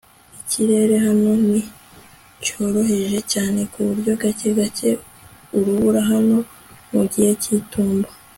[0.41, 1.59] ikirere hano ni
[2.43, 4.89] cyoroheje cyane, ku buryo gake gake
[5.57, 6.45] urubura hano no
[6.91, 8.09] mu gihe cy'itumba